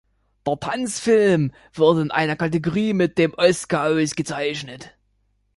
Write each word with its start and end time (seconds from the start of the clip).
Der 0.47 0.59
Tanzfilm 0.59 1.51
wurde 1.75 2.01
in 2.01 2.09
einer 2.09 2.35
Kategorie 2.35 2.93
mit 2.93 3.19
dem 3.19 3.35
Oscar 3.35 3.83
ausgezeichnet. 3.87 4.97